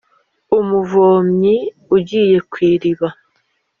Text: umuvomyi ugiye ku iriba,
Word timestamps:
umuvomyi 0.59 1.55
ugiye 1.95 2.37
ku 2.51 2.57
iriba, 2.71 3.07